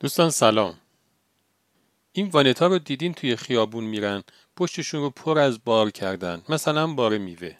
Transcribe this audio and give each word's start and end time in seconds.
دوستان 0.00 0.30
سلام. 0.30 0.78
این 2.12 2.28
وانتا 2.28 2.66
رو 2.66 2.78
دیدین 2.78 3.14
توی 3.14 3.36
خیابون 3.36 3.84
میرن 3.84 4.22
پشتشون 4.56 5.00
رو 5.00 5.10
پر 5.10 5.38
از 5.38 5.64
بار 5.64 5.90
کردن 5.90 6.42
مثلا 6.48 6.86
بار 6.86 7.18
میوه. 7.18 7.56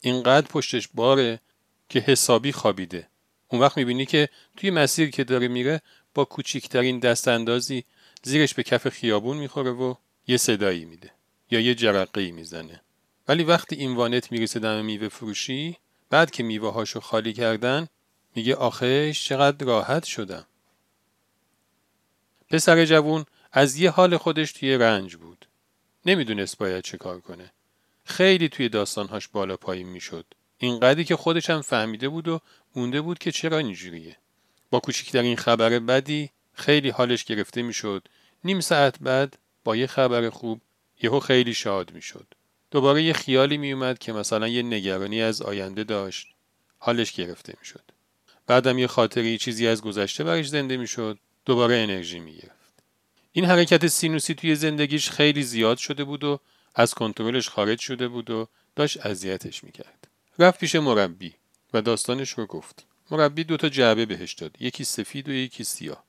اینقدر 0.00 0.46
پشتش 0.46 0.88
باره 0.94 1.40
که 1.88 2.00
حسابی 2.00 2.52
خوابیده. 2.52 3.08
اون 3.48 3.60
وقت 3.60 3.76
می‌بینی 3.76 4.06
که 4.06 4.28
توی 4.56 4.70
مسیر 4.70 5.10
که 5.10 5.24
داره 5.24 5.48
میره 5.48 5.82
با 6.14 6.24
کوچیکترین 6.24 6.98
دست 6.98 7.28
اندازی 7.28 7.84
زیرش 8.22 8.54
به 8.54 8.62
کف 8.62 8.88
خیابون 8.88 9.36
می‌خوره 9.36 9.70
و 9.70 9.94
یه 10.26 10.36
صدایی 10.36 10.84
میده 10.84 11.10
یا 11.50 11.60
یه 11.60 11.74
جرقه 11.74 12.20
ای 12.20 12.30
می‌زنه. 12.30 12.80
ولی 13.28 13.44
وقتی 13.44 13.76
این 13.76 13.96
وانت 13.96 14.32
می‌رسه 14.32 14.60
دم 14.60 14.84
میوه 14.84 15.08
فروشی 15.08 15.76
بعد 16.10 16.30
که 16.30 16.42
میوه 16.42 16.72
هاشو 16.72 17.00
خالی 17.00 17.32
کردن 17.32 17.88
میگه 18.34 18.54
آخش 18.54 19.28
چقدر 19.28 19.66
راحت 19.66 20.04
شدم. 20.04 20.46
پسر 22.50 22.84
جوون 22.84 23.24
از 23.52 23.76
یه 23.76 23.90
حال 23.90 24.16
خودش 24.16 24.52
توی 24.52 24.76
رنج 24.76 25.16
بود. 25.16 25.46
نمی‌دونست 26.06 26.58
باید 26.58 26.84
چه 26.84 26.96
کار 26.96 27.20
کنه. 27.20 27.52
خیلی 28.04 28.48
توی 28.48 28.68
داستانهاش 28.68 29.28
بالا 29.28 29.56
پایین 29.56 29.88
می‌شد. 29.88 30.26
اینقدری 30.58 31.04
که 31.04 31.16
خودش 31.16 31.50
هم 31.50 31.60
فهمیده 31.60 32.08
بود 32.08 32.28
و 32.28 32.40
مونده 32.76 33.00
بود 33.00 33.18
که 33.18 33.32
چرا 33.32 33.58
اینجوریه. 33.58 34.16
با 34.70 34.80
کوچکترین 34.80 35.36
خبر 35.36 35.78
بدی 35.78 36.30
خیلی 36.52 36.90
حالش 36.90 37.24
گرفته 37.24 37.62
می‌شد. 37.62 38.08
نیم 38.44 38.60
ساعت 38.60 38.98
بعد 39.00 39.38
با 39.64 39.76
یه 39.76 39.86
خبر 39.86 40.30
خوب 40.30 40.60
یهو 41.02 41.20
خیلی 41.20 41.54
شاد 41.54 41.92
می‌شد. 41.92 42.26
دوباره 42.70 43.02
یه 43.02 43.12
خیالی 43.12 43.58
میومد 43.58 43.98
که 43.98 44.12
مثلا 44.12 44.48
یه 44.48 44.62
نگرانی 44.62 45.22
از 45.22 45.42
آینده 45.42 45.84
داشت. 45.84 46.28
حالش 46.78 47.12
گرفته 47.12 47.54
می‌شد. 47.60 47.82
بعدم 48.46 48.78
یه 48.78 48.86
خاطری 48.86 49.38
چیزی 49.38 49.66
از 49.66 49.82
گذشته 49.82 50.24
برش 50.24 50.48
زنده 50.48 50.76
می‌شد. 50.76 51.18
دوباره 51.46 51.76
انرژی 51.76 52.20
می‌گرفت. 52.20 52.56
این 53.32 53.44
حرکت 53.44 53.86
سینوسی 53.86 54.34
توی 54.34 54.54
زندگیش 54.54 55.10
خیلی 55.10 55.42
زیاد 55.42 55.78
شده 55.78 56.04
بود 56.04 56.24
و 56.24 56.40
از 56.74 56.94
کنترلش 56.94 57.48
خارج 57.48 57.80
شده 57.80 58.08
بود 58.08 58.30
و 58.30 58.48
داشت 58.76 59.06
اذیتش 59.06 59.64
می‌کرد. 59.64 60.08
رفت 60.38 60.60
پیش 60.60 60.74
مربی 60.74 61.34
و 61.72 61.82
داستانش 61.82 62.30
رو 62.30 62.46
گفت. 62.46 62.86
مربی 63.10 63.44
دوتا 63.44 63.68
جعبه 63.68 64.06
بهش 64.06 64.32
داد. 64.32 64.56
یکی 64.60 64.84
سفید 64.84 65.28
و 65.28 65.32
یکی 65.32 65.64
سیاه. 65.64 66.04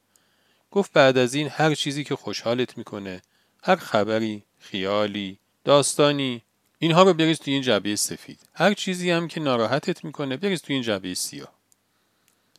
گفت 0.71 0.93
بعد 0.93 1.17
از 1.17 1.33
این 1.33 1.49
هر 1.49 1.75
چیزی 1.75 2.03
که 2.03 2.15
خوشحالت 2.15 2.77
می‌کنه، 2.77 3.21
هر 3.63 3.75
خبری، 3.75 4.43
خیالی، 4.59 5.39
داستانی، 5.63 6.41
اینها 6.79 7.03
رو 7.03 7.13
بریز 7.13 7.39
توی 7.39 7.53
این 7.53 7.61
جعبه 7.61 7.95
سفید. 7.95 8.39
هر 8.53 8.73
چیزی 8.73 9.11
هم 9.11 9.27
که 9.27 9.39
ناراحتت 9.39 10.03
می‌کنه 10.03 10.37
بریز 10.37 10.61
توی 10.61 10.73
این 10.73 10.83
جعبه 10.83 11.13
سیاه. 11.13 11.53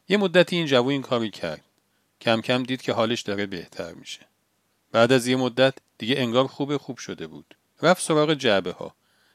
یه 0.09 0.17
مدتی 0.17 0.57
این 0.57 0.67
جوو 0.67 0.89
این 0.89 1.03
کاری 1.03 1.31
کرد. 1.31 1.65
کم 2.29 2.41
کم 2.41 2.63
دید 2.63 2.83
که 2.83 2.93
حالش 2.93 3.21
داره 3.21 3.47
بهتر 3.47 3.93
میشه. 3.93 4.21
بعد 4.93 5.13
از 5.13 5.27
یه 5.27 5.37
مدت 5.37 5.75
دیگه 5.99 6.15
انگار 6.19 6.47
خوب 6.47 6.77
خوب 6.77 6.99
شده 6.99 7.27
بود. 7.27 7.57
رفت 7.83 8.03
سراغ 8.03 8.35
جعبه 8.35 8.73
ها. 8.73 8.95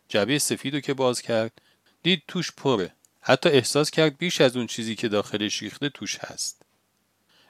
جعبه 0.09 0.39
سفید 0.39 0.73
رو 0.75 0.79
که 0.79 0.93
باز 0.93 1.21
کرد 1.21 1.61
دید 2.03 2.23
توش 2.27 2.51
پره. 2.51 2.93
حتی 3.21 3.49
احساس 3.49 3.91
کرد 3.91 4.17
بیش 4.17 4.41
از 4.41 4.57
اون 4.57 4.67
چیزی 4.67 4.95
که 4.95 5.07
داخلش 5.07 5.61
ریخته 5.61 5.89
توش 5.89 6.17
هست. 6.19 6.61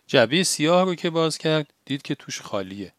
جعبه 0.08 0.44
سیاه 0.44 0.84
رو 0.84 0.96
که 0.96 1.10
باز 1.10 1.38
کرد 1.38 1.74
دید 1.86 2.02
که 2.02 2.16
توش 2.16 2.42
خالیه. 2.42 2.94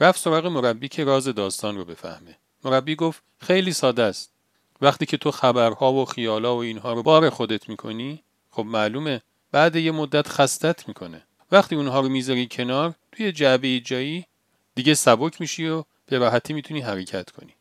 رفت 0.00 0.20
سراغ 0.20 0.46
مربی 0.46 0.88
که 0.88 1.04
راز 1.04 1.24
داستان 1.24 1.76
رو 1.76 1.84
بفهمه. 1.84 2.38
مربی 2.64 2.94
گفت 2.94 3.22
خیلی 3.38 3.72
ساده 3.72 4.02
است. 4.02 4.32
وقتی 4.80 5.06
که 5.06 5.16
تو 5.16 5.30
خبرها 5.30 5.92
و 5.92 6.04
خیالا 6.04 6.56
و 6.56 6.58
اینها 6.58 6.92
رو 6.92 7.02
بار 7.02 7.30
خودت 7.30 7.68
می‌کنی 7.68 8.22
خب 8.50 8.64
معلومه 8.64 9.22
بعد 9.52 9.76
یه 9.76 9.92
مدت 9.92 10.28
خستت 10.28 10.88
می‌کنه. 10.88 11.22
وقتی 11.52 11.74
اونها 11.74 12.00
رو 12.00 12.08
می‌ذاری 12.08 12.48
کنار 12.50 12.94
توی 13.12 13.32
جعبه 13.32 13.80
جایی 13.80 14.26
دیگه 14.74 14.94
سبک 14.94 15.40
میشی 15.40 15.68
و 15.68 15.84
به 16.06 16.18
راحتی 16.18 16.52
می‌تونی 16.52 16.80
حرکت 16.80 17.30
کنی. 17.30 17.54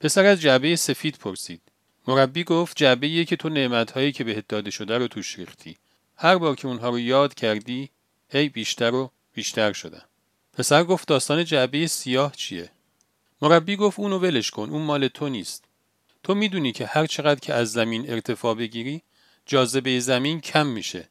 پسر 0.00 0.24
از 0.24 0.40
جعبه 0.40 0.76
سفید 0.76 1.16
پرسید. 1.16 1.60
مربی 2.08 2.44
گفت 2.44 2.76
جعبه 2.76 3.24
که 3.24 3.36
تو 3.36 3.48
نعمتهایی 3.48 4.12
که 4.12 4.24
بهت 4.24 4.48
داده 4.48 4.70
شده 4.70 4.98
رو 4.98 5.08
توش 5.08 5.38
ریختی. 5.38 5.76
هر 6.16 6.38
بار 6.38 6.54
که 6.56 6.68
اونها 6.68 6.88
رو 6.88 6.98
یاد 6.98 7.34
کردی 7.34 7.90
هی 8.28 8.48
بیشتر 8.48 8.94
و 8.94 9.10
بیشتر 9.34 9.72
شدن. 9.72 10.02
پسر 10.52 10.84
گفت 10.84 11.08
داستان 11.08 11.44
جعبه 11.44 11.86
سیاه 11.86 12.32
چیه؟ 12.36 12.70
مربی 13.42 13.76
گفت 13.76 13.98
اونو 13.98 14.18
ولش 14.18 14.50
کن 14.50 14.70
اون 14.70 14.82
مال 14.82 15.08
تو 15.08 15.28
نیست. 15.28 15.64
تو 16.22 16.34
می‌دونی 16.34 16.72
که 16.72 16.86
هر 16.86 17.06
چقدر 17.06 17.40
که 17.40 17.54
از 17.54 17.72
زمین 17.72 18.10
ارتفاع 18.10 18.54
بگیری 18.54 19.02
جاذبه 19.46 20.00
زمین 20.00 20.40
کم 20.40 20.66
میشه 20.66 21.08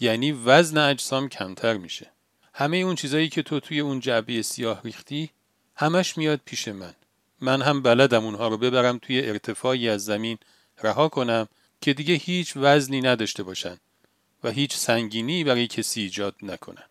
یعنی 0.00 0.32
وزن 0.32 0.78
اجسام 0.78 1.28
کمتر 1.28 1.76
میشه. 1.76 2.10
همه 2.54 2.76
اون 2.76 2.94
چیزایی 2.94 3.28
که 3.28 3.42
تو 3.42 3.60
توی 3.60 3.80
اون 3.80 4.00
جعبه 4.00 4.42
سیاه 4.42 4.80
ریختی 4.84 5.30
همش 5.76 6.18
میاد 6.18 6.40
پیش 6.44 6.68
من. 6.68 6.94
من 7.40 7.62
هم 7.62 7.82
بلدم 7.82 8.24
اونها 8.24 8.48
رو 8.48 8.58
ببرم 8.58 8.98
توی 8.98 9.20
ارتفاعی 9.20 9.88
از 9.88 10.04
زمین 10.04 10.38
رها 10.82 11.08
کنم 11.08 11.48
که 11.80 11.92
دیگه 11.92 12.14
هیچ 12.14 12.52
وزنی 12.56 13.00
نداشته 13.00 13.42
باشن 13.42 13.78
و 14.44 14.50
هیچ 14.50 14.76
سنگینی 14.76 15.44
برای 15.44 15.66
کسی 15.66 16.00
ایجاد 16.00 16.34
نکنن. 16.42 16.84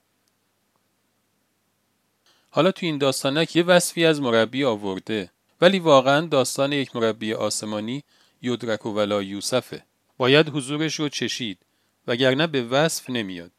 حالا 2.50 2.72
تو 2.72 2.86
این 2.86 2.98
داستانک 2.98 3.56
یه 3.56 3.64
وصفی 3.64 4.06
از 4.06 4.22
مربی 4.22 4.64
آورده 4.64 5.32
ولی 5.62 5.80
واقعا 5.80 6.26
داستان 6.26 6.74
یک 6.74 6.96
مربی 6.96 7.34
آسمانی 7.34 8.04
یدرک 8.42 8.86
و 8.86 8.90
ولا 8.90 9.24
یوسفه. 9.24 9.84
باید 10.18 10.50
حضورش 10.50 10.96
رو 10.96 11.10
چشید 11.10 11.65
وگرنه 12.08 12.48
به 12.48 12.64
وصف 12.64 13.10
نمیاد. 13.10 13.52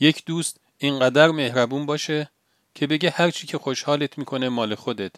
یک 0.00 0.24
دوست 0.24 0.60
اینقدر 0.78 1.30
مهربون 1.30 1.86
باشه 1.86 2.30
که 2.74 2.86
بگه 2.86 3.10
هر 3.10 3.30
چی 3.30 3.46
که 3.46 3.58
خوشحالت 3.58 4.18
می‌کنه 4.18 4.48
مال 4.48 4.74
خودت 4.74 5.12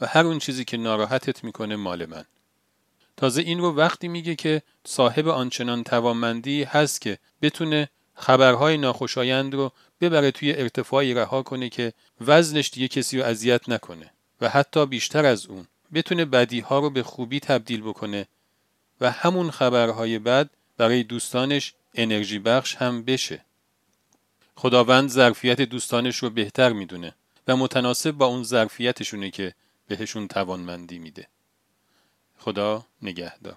و 0.00 0.06
هر 0.06 0.26
اون 0.26 0.38
چیزی 0.38 0.64
که 0.64 0.76
ناراحتت 0.76 1.44
می‌کنه 1.44 1.76
مال 1.76 2.06
من. 2.06 2.24
تازه 3.16 3.42
این 3.42 3.58
رو 3.58 3.76
وقتی 3.76 4.08
میگه 4.08 4.34
که 4.34 4.62
صاحب 4.84 5.28
آنچنان 5.28 5.84
توانمندی 5.84 6.62
هست 6.62 7.00
که 7.00 7.18
بتونه 7.42 7.88
خبرهای 8.14 8.76
ناخوشایند 8.76 9.54
رو 9.54 9.72
ببره 10.00 10.30
توی 10.30 10.52
ارتفاعی 10.52 11.14
رها 11.14 11.42
کنه 11.42 11.68
که 11.68 11.92
وزنش 12.20 12.70
دیگه 12.70 12.88
کسی 12.88 13.18
رو 13.18 13.24
اذیت 13.24 13.68
نکنه 13.68 14.10
و 14.40 14.48
حتی 14.48 14.86
بیشتر 14.86 15.26
از 15.26 15.46
اون 15.46 15.66
بتونه 15.94 16.24
بدیها 16.24 16.78
رو 16.78 16.90
به 16.90 17.02
خوبی 17.02 17.40
تبدیل 17.40 17.80
بکنه 17.80 18.26
و 19.00 19.10
همون 19.10 19.50
خبرهای 19.50 20.18
بد 20.18 20.50
برای 20.76 21.02
دوستانش 21.02 21.74
انرژی 21.94 22.38
بخش 22.38 22.76
هم 22.76 23.02
بشه. 23.02 23.44
خداوند 24.56 25.08
ظرفیت 25.08 25.60
دوستانش 25.60 26.16
رو 26.16 26.30
بهتر 26.30 26.72
می‌دونه 26.72 27.14
و 27.48 27.56
متناسب 27.56 28.10
با 28.10 28.26
اون 28.26 28.42
ظرفیتشونه 28.42 29.30
که 29.30 29.54
بهشون 29.88 30.28
توانمندی 30.28 30.98
میده. 30.98 31.28
خدا 32.38 32.86
نگهدار. 33.02 33.56